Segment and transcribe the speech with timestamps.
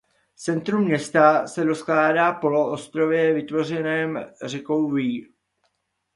[0.35, 5.21] Centrum města se rozkládá na "poloostrově" vytvořeném řekou Wear.